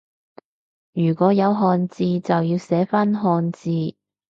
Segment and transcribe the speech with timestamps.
[0.93, 3.95] 如果有漢字就要寫返漢字